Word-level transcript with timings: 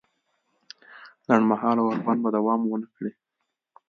لنډ 1.27 1.43
مهاله 1.51 1.81
اوربند 1.83 2.19
به 2.23 2.29
دوام 2.37 2.61
ونه 2.63 2.87
کړي 2.95 3.11